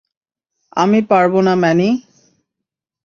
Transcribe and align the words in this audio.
আমি 0.77 0.99
পারবো 1.09 1.39
না, 1.41 1.53
ম্যানি। 1.55 1.89